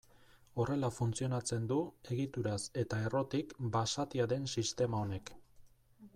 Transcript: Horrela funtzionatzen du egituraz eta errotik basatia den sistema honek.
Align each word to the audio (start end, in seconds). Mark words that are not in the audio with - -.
Horrela 0.61 0.87
funtzionatzen 0.95 1.67
du 1.71 1.77
egituraz 2.15 2.57
eta 2.85 3.03
errotik 3.11 3.55
basatia 3.77 4.31
den 4.35 4.53
sistema 4.57 5.05
honek. 5.07 5.33